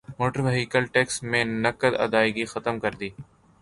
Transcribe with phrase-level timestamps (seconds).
[0.19, 3.09] motor vehicle tax میں نقد ادائیگی ختم کردی